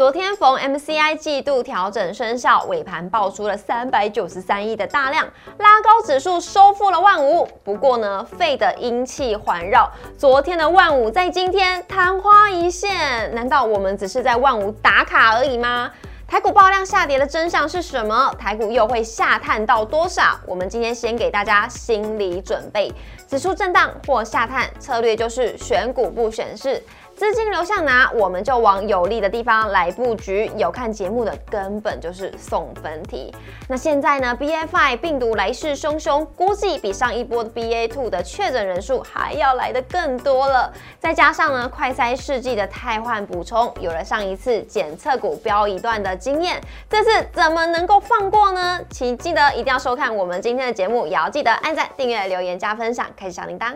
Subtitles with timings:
[0.00, 7.46] 昨天逢 MCI 季度调整生效，尾盘爆出了三百九十三亿的大量，拉高指数收复了万五。
[7.62, 12.90] 不过呢，费的阴气环绕，昨天的万五在今天昙花一现。
[13.34, 15.90] 难道我们只是在万五打卡而已吗？
[16.26, 18.34] 台股爆量下跌的真相是什么？
[18.38, 20.40] 台股又会下探到多少？
[20.46, 22.90] 我们今天先给大家心理准备，
[23.28, 26.82] 指数震荡或下探，策略就是选股不选市。
[27.20, 30.50] 资金流向哪，我们就往有利的地方来布局。
[30.56, 33.30] 有看节目的根本就是送分题。
[33.68, 40.72] 那现在呢？BFI 病毒来势汹汹，估计比上一波的 BA.2 的确诊人数还要来的更多了。
[40.98, 46.58] 再加上呢，快筛试剂的汰换补充，有了上一次检测股飙一段的经验，
[46.88, 48.80] 这次怎么能够放过呢？
[48.88, 53.74] 请记得一定要收看我们今天的节目，也要记得按赞、订阅、留言、加分享，开启小铃铛。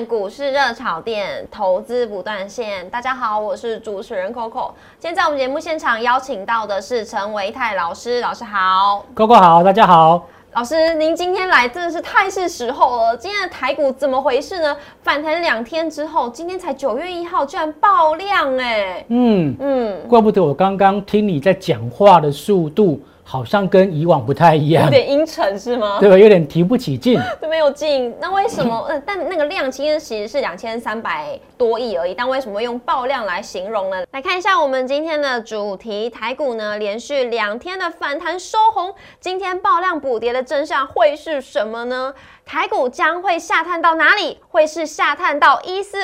[0.00, 2.88] 股市热炒店，投资不断线。
[2.88, 4.70] 大家好，我是主持人 Coco。
[4.98, 10.26] 今天在我们节目现场邀请到的是陈维泰老师，老师好，Coco 好，大家好。
[10.54, 13.16] 老师，您今天来真的是太是时候了。
[13.16, 14.74] 今天的台股怎么回事呢？
[15.02, 19.04] 反弹两天之后，今天才九月一号，居然爆量哎！
[19.08, 22.98] 嗯嗯，怪不得我刚刚听你在讲话的速度。
[23.32, 25.96] 好像跟以往不太一样，有点阴沉是吗？
[25.98, 26.18] 对吧？
[26.18, 28.14] 有点提不起劲， 都没有劲。
[28.20, 28.84] 那为什么？
[28.90, 34.04] 嗯，但那个量今天其实是两千三百多亿而已，但为什么用爆量来形容呢？
[34.10, 42.12] 来看一下我们今天的主题，台股呢连续两天的反弹收红，今天爆量补跌的真相会是什么呢？
[42.44, 44.36] 台股将会下探到哪里？
[44.50, 45.96] 会是下探到一四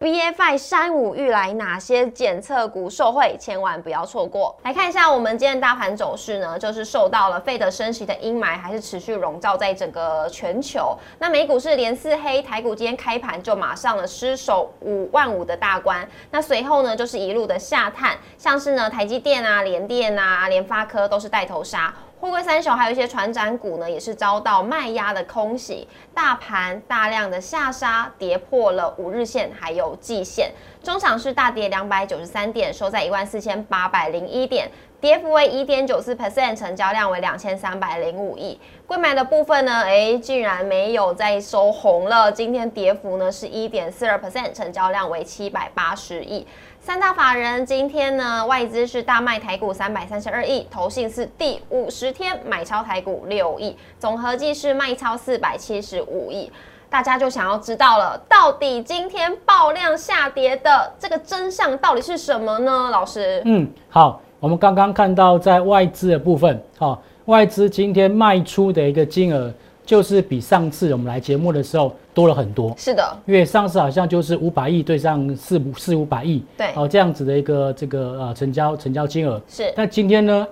[0.00, 3.36] ？BFI 山五欲来，哪些检测股受惠？
[3.38, 4.56] 千万不要错过。
[4.62, 10.96] 来看一下我们今天大盘走势呢，就是受到了费德升息的阴霾，还是持续笼罩在整个全球。
[11.18, 16.08] 那美股是连四黑，台股今天开盘就马上了失守五万五的大关。
[16.30, 21.92] 那随后呢，就是一路的下探，像是呢台积电啊、联电啊、联发科都是带头杀。
[22.28, 30.52] 富贵三雄还有一些船展股呢，也是遭到卖压的空袭，大盘大量的下杀，跌破了五日线还有季线，
[30.82, 34.70] 中场是大跌两百九十三点，收在一万四千八百零一点，
[35.00, 38.58] 跌幅为一点九四 percent，成交量为两千三百零五亿。
[38.86, 46.44] 贵买的部分呢，哎，竟然没有再收红了，今天跌幅呢是一点四二 percent，成交量为七百八十亿。
[46.80, 56.50] 三大法人今天呢，外资是大卖台股三百三十二亿，投信是第五十天买超台股六亿，总合计是卖超四百七十五亿。
[56.90, 62.88] 大家就想要知道了，到底今天爆量下跌的这个真相到底是什么呢？
[62.90, 69.52] 老师，嗯，好，我们刚刚看到在外资的部分，好，外资今天卖出的一个金额。
[69.84, 79.40] 就是比上次我们来节目的时候多了很多，是的，因为上次好像就是五百亿对上四五四五百亿，对，哦这样子的一个这个呃成交成交金额。
[79.48, 79.72] 是。
[79.74, 80.46] 但今天呢，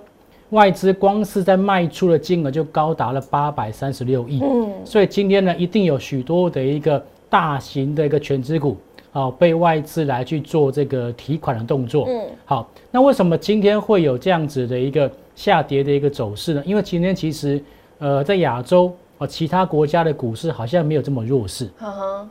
[0.49, 6.99] 外资光是在卖出的金额就高达了八百三十六亿，嗯，所以今天呢一定有许多的一个
[7.29, 8.75] 大型的一个全资股，
[9.19, 16.63] 哦被外资来去做这个提款的动作，嗯，好，那为什么今天会有这样子的一个下跌的一个走势呢？
[16.65, 17.61] 因为今天其实
[17.99, 18.93] 呃在亚洲。
[19.19, 21.67] 哦，其他国家的股市好像没有这么弱势。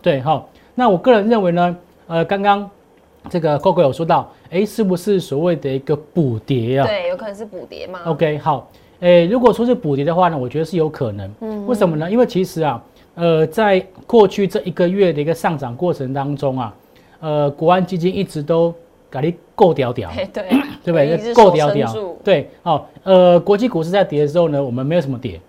[0.00, 0.40] 对哈，
[0.72, 1.76] 那我个人认为呢，
[2.06, 2.70] 呃，刚刚
[3.28, 6.86] 这个 Coco 有说到，哎，是不是所谓的一个补跌啊？
[6.86, 8.70] 对，有可能是补跌吗？OK，好，
[9.00, 11.28] 哎，如果说是补跌的话呢，我觉得是有可能。
[11.40, 12.08] 嗯，为什么呢？
[12.08, 12.80] 因为其实啊，
[13.16, 16.74] 呃，在过去这一个月的一个上涨过程当中啊，
[17.18, 18.72] 呃，国安基金一直都
[19.10, 20.44] 搞你够屌屌，对
[20.84, 21.34] 对不对？
[21.34, 25.40] 够屌屌，对，好，呃，国际股市在跌的时候呢，我们没有什么跌，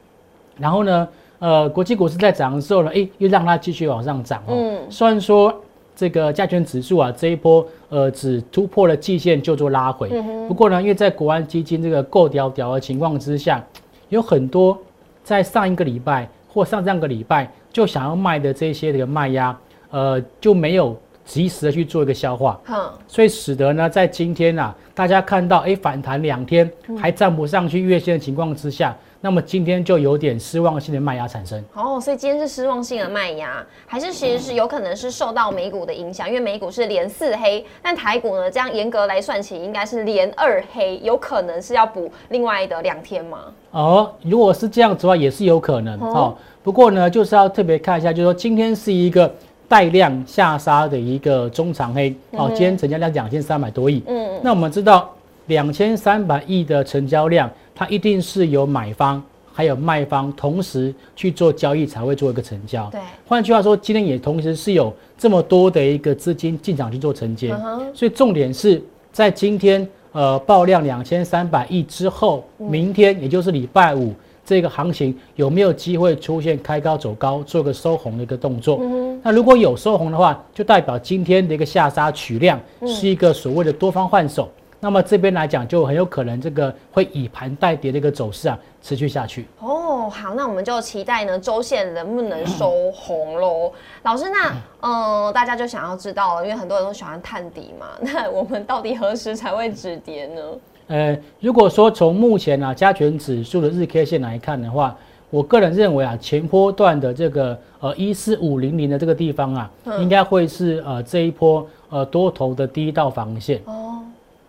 [0.58, 1.08] 然后呢？
[1.40, 4.56] 呃，国际股市在涨的时候呢，哎，又让它继续往上涨哦。
[4.58, 4.80] 嗯。
[4.90, 5.54] 虽然说
[5.96, 10.10] 这个加权指数啊，这一波呃只突破了季线就做拉回。
[10.12, 13.64] 嗯不过呢，因为在国安基金这个够屌屌的情况之下，
[14.10, 14.76] 有很多
[15.24, 19.56] 在上一个礼拜或上上个礼拜就想要卖的这些这个卖压，
[19.92, 22.60] 呃，就没有及时的去做一个消化。
[22.68, 22.92] 嗯。
[23.08, 26.68] 所以使得呢，在今天啊，大家看到哎反弹两天
[27.00, 28.98] 还站不上去月线的情况之下。
[29.20, 43.40] 那么今天就有点失望性的卖压产生哦，所以今天是失望性的卖压，还是其实是有可能是受到美股的影响，因为美股是连四黑，但台股呢，这样严格来算起应该是连二黑，有可能是要补另外的两天吗？
[43.72, 46.38] 哦，如果是这样子的话，也是有可能哦。
[46.68, 49.34] 不过呢，就是要特别看一下，就是说今天是一个
[49.70, 55.10] 带量下杀的一个中长黑，好，今天成交量两千三百多亿，嗯，那我们知道
[55.46, 59.24] 两千三百亿的成交量，它一定是有买方
[59.54, 67.56] 还有卖方同时去做交易才会做一个成交，对，换句话说，今天也同时是有这么多的一个资金进场去做承接，
[67.94, 68.84] 所以重点是
[69.14, 74.14] 在今天呃爆量两千三百亿之后，明天也就是礼拜五。
[74.48, 78.80] 这个行情有没有机会出现开高走高，做个收红的一个动作？
[79.22, 84.50] 那如果有收红的话，就代表今天的一个下杀取量是一个所谓的多方换手。
[84.80, 89.46] 那么这边来讲，就很有可能这个会以盘带跌的一个走势啊，持续下去。
[89.60, 93.74] 哦，好，那我们就期待呢，周线能不能收红喽？
[94.04, 100.42] 老师，那嗯，大家就想要知道了，因为很多人都喜欢探底嘛， 那我们到底何时才会止跌呢？
[100.88, 104.96] 呃，如果说从目前啊加权指数的日 K 线来看的话，
[105.30, 113.62] 我个人认为啊前波段的这个呃一四五零零的这个地方啊，应该会是呃这一波呃多头的第一道防线。
[113.66, 114.02] 哦，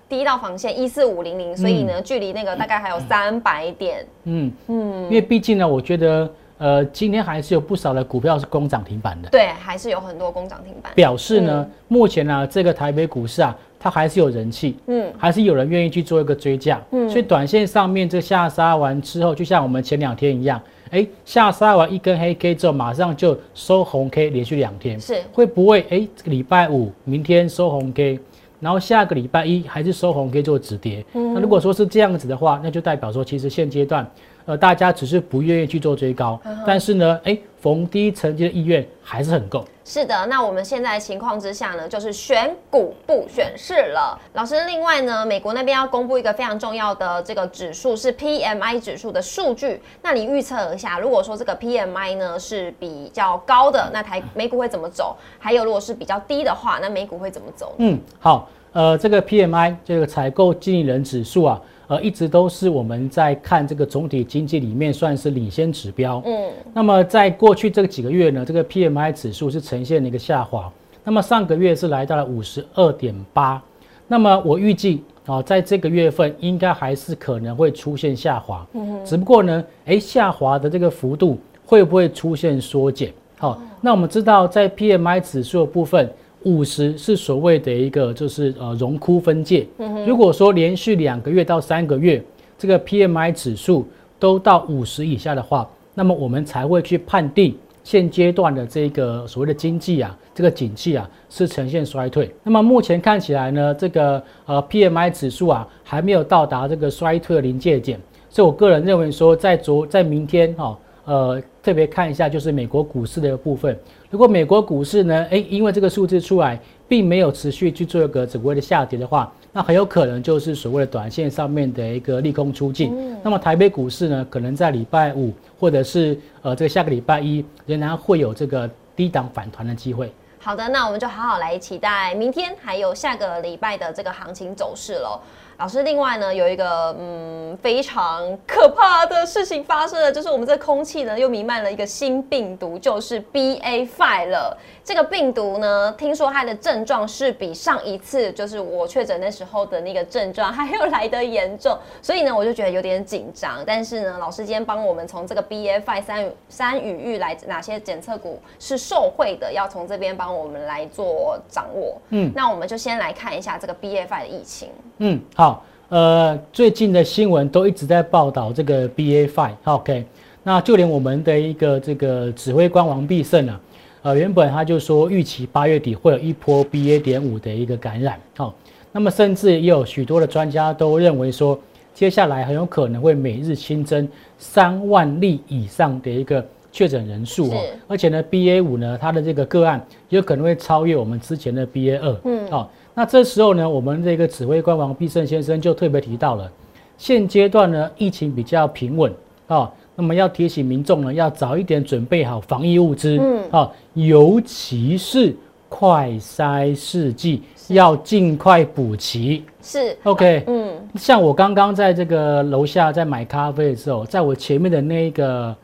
[0.08, 4.06] 第一道防线一四五零零，所以呢距离那个大概还有三百点。
[4.24, 6.30] 嗯嗯，因为毕竟呢，我觉得。
[6.60, 9.28] 呃，今天还是有不少的股票是攻涨停板的。
[9.28, 10.92] 对，还是有很多攻涨停板。
[10.92, 20.60] 表示呢，目前呢，这个台北股市啊，它还是有人气，嗯，还是有人愿意去做一个追价，嗯，所以短线上面这下杀完之后，就像我们前两天一样，
[20.90, 25.86] 哎，下杀完一根黑 K 之后，马上就收红 K，连续两天，是会不会？
[25.90, 28.18] 哎，这个礼拜五明天收红 K，
[28.60, 31.04] 然后下个礼拜一还是收红 K 做止跌？
[31.12, 34.04] 那如果说是这样子的话，那就代表说，其实现阶段。
[34.48, 39.62] 呃，大家只是不愿意去做追高，但是呢，哎，逢低承接的意愿还是很够。
[39.84, 44.18] 是的，那我们现在情况之下呢，就是选股不选市了。
[44.32, 49.82] 老师，另外呢，美国那边要公布一个非常重要的这个指数，是 PMI 指数的数据。
[50.00, 55.14] 那你预测一下，如果说这个 PMI 呢是比较高的，那台美股会怎么走？
[55.38, 57.74] 还有，如果是比较低的话，那美股会怎么走？
[57.76, 61.60] 嗯，好，呃，这个 PMI 这个采购经理人指数啊。
[61.88, 66.22] 呃，一直都是我们在看这个总体经济里面算是领先指标。
[66.26, 70.70] 嗯，那么在过去这几个月呢，这个 PMI 指数是呈现了一个下滑。
[71.02, 73.62] 那么上个月是来到了五十二点八。
[74.06, 78.66] 那么我预计啊，在这个月份应该还是可能会出现下滑。
[78.74, 83.10] 嗯，只不过呢，哎，下滑的这个幅度会不会出现缩减？
[83.38, 86.12] 好，那我们知道在 PMI 指数的部分。
[86.44, 89.66] 五十是所谓的一个就是呃荣枯分界。
[90.06, 92.22] 如果说连续两个月到三个月，
[92.56, 93.86] 这个 PMI 指数
[94.18, 102.30] 都到五十以下的话，那么我们才会去判定现阶段的这个所谓的经济啊，这个景气啊是呈现衰退。
[102.42, 108.00] 那么目前看起来呢，这个呃 PMI 指数啊还没有到达这个衰退的临界点，
[108.30, 110.78] 所以我个人认为说，在昨在明天哈。
[111.08, 113.74] 呃，特别看一下就是美国股市的部分。
[114.10, 122.94] 如果美国股市呢，诶，因为这个数字出来，并没有持续去做一个整个的下跌的话，那很有可能就是所谓的短线上面的一个利空出尽。
[123.22, 130.12] 那么台北股市呢，可能在礼拜五或者是呃这个下个礼拜一，仍然会有这个低档反弹的机会。
[130.38, 135.18] 好的，那我们就好好来期待明天还有下个礼拜的这个行情走势喽。
[135.58, 144.56] 老师，另外呢，有一个嗯非常可怕的事情发生了，就是我们这空气呢又弥漫了一个新病毒，就是 BA five 了。
[144.84, 153.64] 这个病毒呢，听说它的症状是比上一次就是我确诊那时候的那个症状还要来得严重，所以呢，我就觉得有点紧张。
[153.66, 162.00] 但是呢，老师今天帮我们从这个 BA five 三三语域来哪些检测股是受惠的，要从这边帮我们来做掌握。
[162.10, 164.70] 嗯，那我们就先来看一下这个 BA five 的疫情。
[164.98, 165.47] 嗯，好。
[165.88, 170.04] 呃，最近的新闻都一直在报道这个 BA five，OK，
[170.42, 173.60] 那就连我们的一个这个指挥官王必胜啊，
[174.02, 178.54] 呃，原本他就说预期八月底会有一波 BA 点五的一个感染，好，
[178.92, 181.58] 那么甚至也有许多的专家都认为说，
[181.94, 186.44] 接下来很有可能会每日新增三万例以上的一个
[186.78, 192.70] 确诊人数哦，而且呢，BA 五呢，它的这个个案有可能会超越我们之前的 BA 二，嗯，好。
[192.94, 196.48] 那这时候呢，我们这个指挥官王必胜先生就特别提到了，
[196.96, 199.12] 现阶段呢疫情比较平稳
[199.48, 205.34] 哦，那么要提醒民众呢，要早一点准备好防疫物资，嗯，哦，尤其是
[205.68, 209.42] 快筛试剂要尽快补齐。
[209.60, 215.54] 是，OK，嗯，像我刚刚在这个楼下在买咖啡的时候，在我前面的那个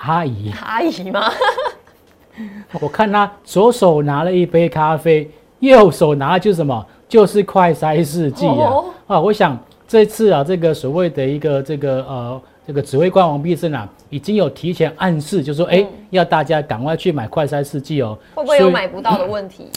[0.00, 1.30] 阿姨，阿姨吗？
[2.80, 5.30] 我看他左手拿了一杯咖啡。
[5.60, 6.86] 右手拿的就是什么？
[7.06, 8.72] 就是快筛试剂啊！
[9.06, 18.16] 啊，我想这次啊，这个所谓的一个这个呃这个指挥官王必胜啊，已经有提前暗示，就说哎，要大家赶快去买快筛试剂哦。
[18.34, 19.68] 会不会有买不到的问题？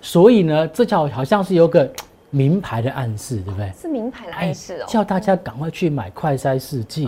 [0.00, 1.90] 所以呢，这叫好像是有个
[2.30, 3.68] 名牌的暗示，对不对？
[3.76, 7.04] 是名牌的暗示哦，叫大家赶快去买快筛试剂。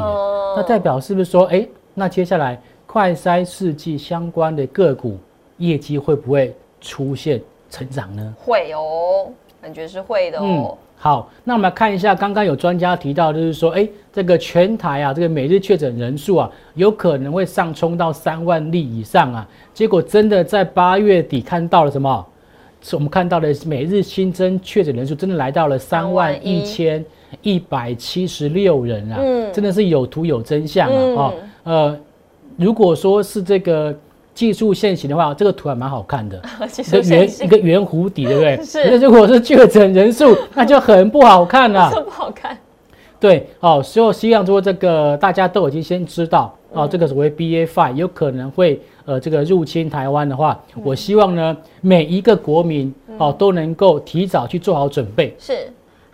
[0.57, 1.65] 那代表是不是说，哎，
[1.95, 5.17] 那接下来快筛试剂相关的个股
[5.59, 8.35] 业绩会不会出现成长呢？
[8.37, 9.31] 会哦，
[9.63, 10.77] 感觉是会的哦。
[10.97, 19.47] 好，那我们来看一下，刚刚有专家提到，就是说，哎，这个全台啊，这个每日确诊人数啊，有可能会上冲到三万例以上啊。
[19.75, 22.27] 结果真的在八月底看到了什么？
[22.81, 27.03] 是我们看到的每日新增确诊人数真的来到了三万一千
[27.41, 30.95] 一百七十六人啊，嗯，真的是有图有真相啊。
[30.95, 31.35] 哦，
[31.65, 31.99] 呃，
[32.57, 33.95] 如果说是这个。
[34.35, 36.43] 技术线型的话，这个图还蛮好看的，
[36.77, 38.57] 一个圆一个圆弧底，对不对？
[38.67, 38.91] 是。
[38.91, 41.89] 那如果是确诊人数，那就很不好看了。
[42.03, 42.59] 不好看。
[43.21, 55.33] 对，哦，所以希望说这个大家都已经先知道，哦，这个所谓 BA five 有可能会呃这个入侵台湾的话，我希望呢每一个国民哦都能够提早去做好准备。
[55.39, 55.53] 是。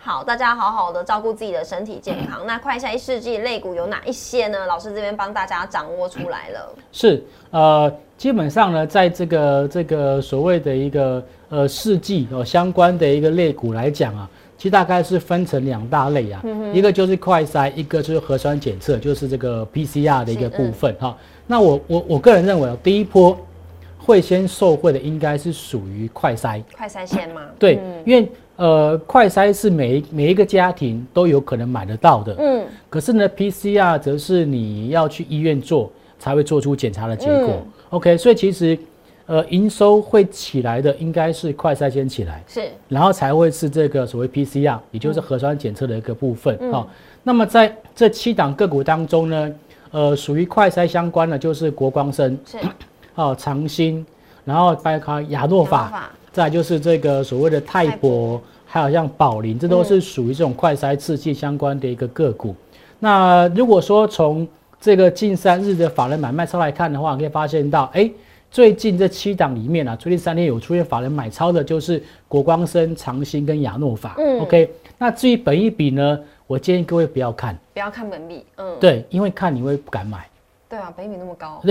[0.03, 2.43] 好，大家好好的照顾自己的身体健康。
[2.47, 4.65] 那快筛试剂类股有哪一些呢？
[4.65, 6.75] 老师这边帮大家掌握出来了。
[6.91, 14.27] 是，呃，基本上呢，在这个这个所谓的一个呃试剂哦相关的一个肋骨来讲啊，
[14.57, 16.41] 其实大概是分成两大类啊，
[16.73, 21.15] 一个就是快筛，一个就是核酸检测，就是这个 PCR 的一个部分哈。
[21.45, 23.37] 那我我我个人认为，第一波
[23.99, 27.41] 会先受惠的应该是属于快筛，快筛先吗？
[27.59, 28.27] 对，因为。
[28.61, 37.65] 呃，快筛是每每一个家庭都有可能买得到的，嗯，可是呢，PCR 则是你要去医院做才会做出检查的结果。
[37.89, 38.77] OK，所以其实，
[39.25, 46.55] 呃，营收会起来的应该是快筛先起来，是，然后才会是这个所谓 PCR，也就是核酸检测的一个部分。
[46.71, 46.87] 哦，
[47.23, 49.51] 那么在这七档个股当中呢，
[49.89, 52.59] 呃，属于快筛相关的就是国光生，是，
[53.15, 54.05] 哦，长兴，
[54.45, 56.11] 然后拜卡亚诺法。
[56.31, 62.55] 再就是这个所谓的泰博，还有像宝林，这都是属于这种快筛刺激相关的一个个股。
[62.99, 64.47] 那如果说从
[64.79, 68.09] 这个近三日的法人买卖超来看的话，可以发现到，哎，
[68.49, 74.15] 最近这七档里面啊，最近三天有出现法人买超的，就是国光生、长兴跟亚诺法。
[74.17, 74.71] 嗯，OK。
[74.97, 78.45] 那至于本一比呢，我建议各位不要看，不要看本比。
[78.55, 80.27] 嗯，对，因为看你会不敢买。
[80.69, 81.61] 对啊，本比那么高。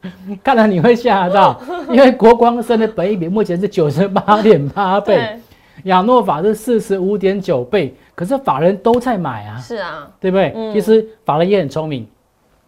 [0.44, 5.38] 看来你会吓到， 因为国光生的本益比目前是九十八点八倍，
[5.84, 10.52] 亚诺法是四十五点九倍，可是法人都在买啊，是啊，对不对？
[10.72, 12.06] 其实法人也很聪明，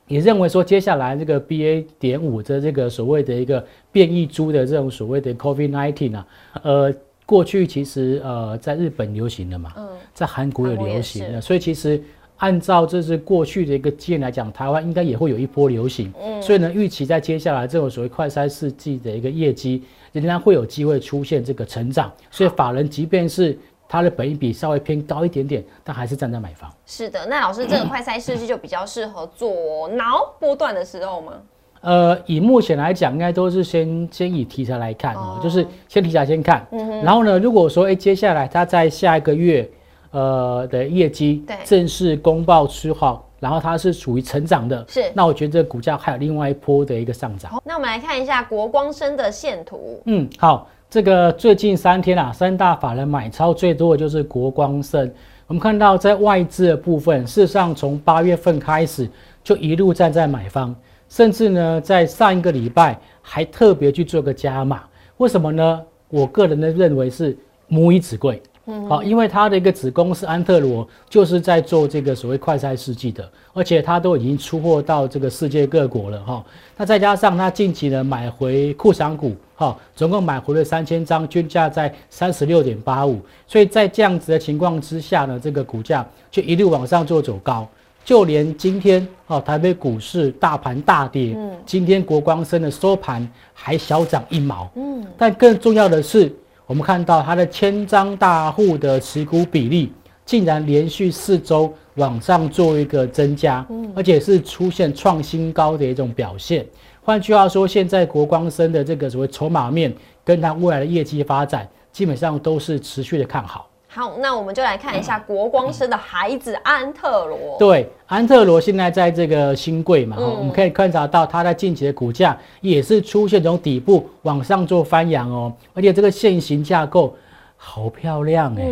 [0.08, 1.84] 也认为说接下来这个 BA.
[1.99, 6.26] 点五的这个所谓的一个变异株的这种所谓的 COVID nineteen 啊，
[6.62, 6.94] 呃，
[7.25, 9.72] 过去其实呃在日本流行的嘛，
[10.12, 12.02] 在韩国也流行的，所以其实。
[12.40, 19.82] 按照这是过去的一个经验来讲，台湾应该也会有一波流行，嗯，所以呢，预期在接下来这种所谓快筛试剂的一个业绩，
[20.12, 22.11] 仍然会有机会出现这个成长。
[22.30, 26.70] 所以法人即便是它的本益比稍微偏高一点点，但还是站在买方。
[26.87, 31.35] 是的，那老师这个快筛试剂就比较适合做脑波段的时候吗？
[31.82, 39.70] 呃，以目前来讲，应该都是先先以题材来看哦，就是先题材先看，嗯然后呢，如果说哎接下来它在下一个月。
[40.11, 45.05] 呃的业绩正式公报之后，然后它是属于成长的，是。
[45.14, 47.62] 那我觉得这个股价还有另外一波的一个上涨。
[47.64, 50.00] 那我们来看一下国光生的线图。
[50.07, 55.11] 嗯，好，这个最近三天啊，三大法人买超最多的就是国光生。
[55.47, 59.09] 我们看到在外资的部分，事实上从八月份开始
[59.43, 60.75] 就一路站在买方，
[61.09, 64.83] 甚至呢在上一个礼拜还特别去做个加码。
[65.17, 65.83] 为什么呢？
[66.09, 67.37] 我个人的认为是
[67.67, 68.40] 母以子贵。
[68.88, 76.45] 好，因为它的一个子公司安特罗就是在做这个所谓快筛试剂的，而且它都已经出货到这个世界各国了哈。
[76.76, 87.67] 那再加上它近期呢买回库藏股，哈，总共买回了三千张，均价在三十六点八五，所以在这样子的情况之下呢，这个股价就一路往上做走高。
[88.05, 96.33] 就连今天哈，台北股市大盘大跌，嗯，今天国光生的收盘还小涨一毛，嗯，但更重要的是。
[96.70, 99.92] 我们看到它的千张大户的持股比例
[100.24, 106.64] 竟然连续四周往上做一个增加，而且是出现创新高的一种表现。
[107.02, 113.68] 换句话说，现在国光生的这个所谓筹码面跟它未来的业绩发展，基本上都是持续的看好。
[113.92, 117.59] 好，那我们就来看一下国光生的孩子安特罗。
[117.59, 127.12] 对，安特罗现在在这个新贵嘛，我们可以观察到它在近期的股价也是出现这种底部往上做翻扬哦，而且这个线形架构
[127.56, 128.62] 好漂亮哎，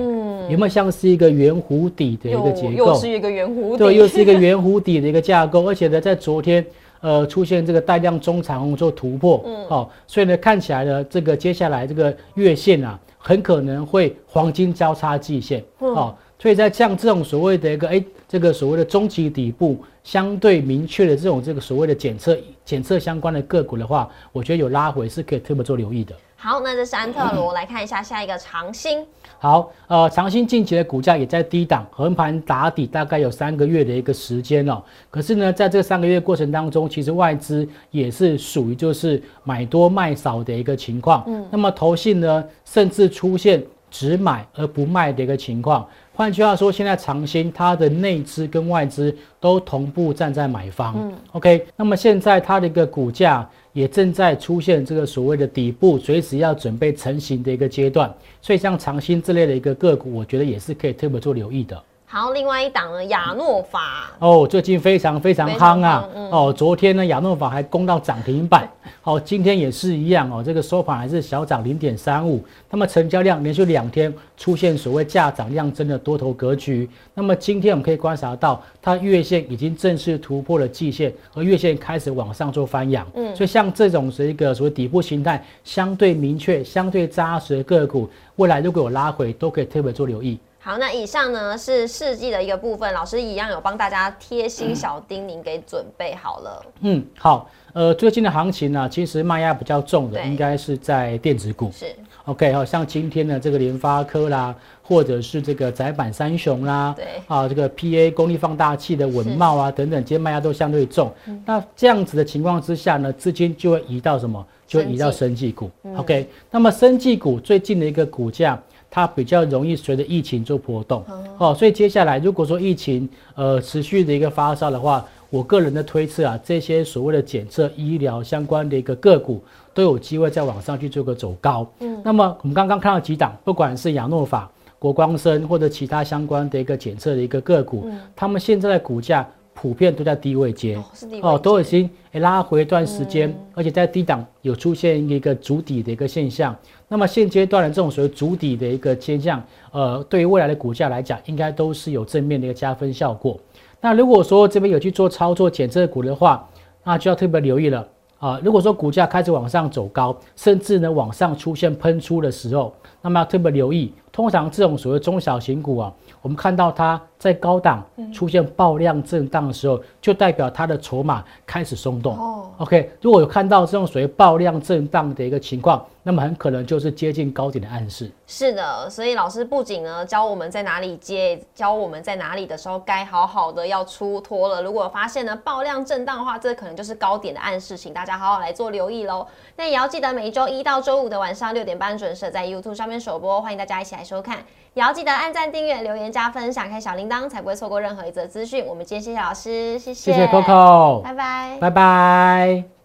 [0.49, 2.71] 有没有像是一个圆弧底的一个结构？
[2.71, 6.65] 又是一个圆弧底，对，又是一个圆弧底的一个架构，而且呢，在昨天。
[7.01, 26.15] 呃，出现这个带量中长红做突破，嗯，好，所以呢，看起来呢，这个接下来这个月线啊，很可能会黄金交叉季线，哦，所以在像这种所谓的一个哎，这个所谓的中级底部相对明确的这种这个所谓的检测检测相关的个股的话，我觉得有拉回是可以特别做留意的。
[26.41, 29.05] 好，那这是安特罗，来看一下下一个长兴。
[29.41, 34.81] 好，呃，长兴近期的股价也在低档横盘打底，大概有三个月的一个时间了。
[35.11, 41.25] 可是呢，在这三个月过程当中，其实外资也是属于就是买多卖少的一个情况。
[41.27, 45.85] 嗯，那么投信呢，甚至出现只买而不卖的一个情况。
[46.19, 50.93] 换句话说，现在长兴它的内资跟外资都同步站在买方。
[50.99, 53.49] 嗯，OK，那么现在它的一个股价。
[53.73, 61.81] 也正在出现这个所谓的底部，随时要准备成型的一个阶段，所以像长兴这类的一个个股，我觉得也是可以特别做留意的。
[62.11, 66.09] 好，另外一档呢，亚诺法哦，最近非常非常夯啊！
[66.31, 68.67] 哦，昨天呢，亚诺法还攻到涨停板，
[69.03, 72.43] 好，今天也是一样哦，这个收盘还是小涨零点三五。
[72.71, 76.89] 那么成交量连续两天出现所谓价涨量增的多头格局。
[77.13, 83.07] 那么今天我们可以观察到，它月线已经正式突破了季线，和月线开始往上做翻扬。
[83.17, 90.39] 嗯，所以像这种是一个所谓底部形态相对明确、相对扎实的个股，未来如果有拉回，都可以特别做留意。
[90.61, 96.67] 好，那以上呢是世纪的一个部分，老师一样有帮大家贴心小叮咛给准备好了。
[96.81, 101.71] 嗯，好，呃，最近的行情呢，其实卖压比较重的，应该是在电子股。
[101.73, 101.87] 是
[102.25, 111.11] ，OK，好，像今天的这个联发科啦，或者是这个窄板三雄啦，对，啊，这个 PA 功率放大器的稳茂啊等等，今天卖压都相对重。
[111.47, 114.45] 那这样子的情况之下呢，资金就会移到什么？
[114.67, 115.71] 就会移到生技股。
[115.97, 118.61] OK，那么生技股最近的一个股价。
[118.91, 121.05] 它比较容易随着疫情做波动，
[121.39, 129.43] 哦，所以接下来如果说疫情呃持续的一个发烧的话，我个人的推测啊，这些所谓的检测医疗相关的一个个股
[129.75, 131.71] 都有机会在往上去做个走高。
[131.81, 139.29] 嗯，那么我们刚刚看到几档，不管是亚诺法、国光生或者其他相关的一个检测的一个个股，他们现在的股价。
[139.61, 140.81] 普遍都在低位接
[141.21, 146.55] 哦，都已经拉回一段时间，而且在低档有出现一个主底的一个现象。
[146.87, 149.43] 那么现阶段的这种所谓主底的一个现象，
[149.73, 153.37] 呃，对于未来的股价来讲，应该都是有正面的一个加分效果。
[153.81, 156.49] 那如果说这边有去做操作检测股的话，
[156.85, 157.85] 那就要特别留意了
[158.21, 158.41] 啊。
[158.45, 163.93] 如果说股价开始往上走高，甚至呢往上出现喷出的时候，那么要特别留意。
[164.19, 167.01] 通常这种所谓中小型股啊，我们看到它。
[167.19, 172.17] 在高档出现爆量震荡的时候，就代表它的筹码开始松动。
[172.17, 178.09] 哦，OK，如果有看到这种属于爆量震荡的一个情况，那么很可能就是接近高点的暗示。
[178.29, 184.63] 是的，所以老师不仅呢教我们在哪里接，教我们在哪里的时候该好好的要出脱了。
[184.63, 189.27] 如果发现呢爆量震荡的话，这可能就是高点的暗示，请大家好好来做留意喽。
[189.57, 194.39] 那也要记得每周一到周五的晚上六点半准时在 YouTube 上面首播，欢迎大家一起来收看。
[194.75, 198.65] 也要记得按赞、订阅、留言、加分享、开小铃铛，才不会错过任何一则资讯。
[198.65, 202.78] 我们今天谢谢老师，谢谢，谢谢 Coco，拜拜，拜拜。